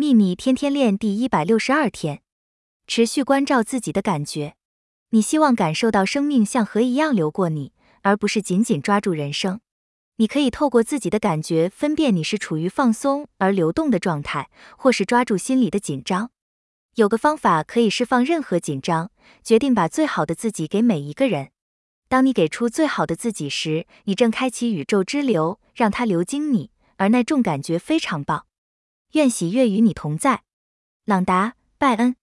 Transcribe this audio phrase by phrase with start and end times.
[0.00, 2.22] 秘密天天练第一百六十二天，
[2.86, 4.54] 持续关照自己的感觉。
[5.10, 9.58] 你希望感受到生命像河一样流过你，而不是紧紧抓住人生。
[10.18, 16.30] 你可以透过自己的感觉分辨你是处于放松而流动的状态，或是抓住心里的紧张。
[16.94, 19.10] 有个方法可以释放任何紧张，
[19.42, 21.50] 决定把最好的自己给每一个人。
[22.08, 28.44] 当你给出最好的自己时，你正开启宇宙之流，让它流经你，而那种感觉非常棒。
[29.12, 30.42] 愿喜悦与你同在，
[31.04, 32.16] 朗达·拜恩。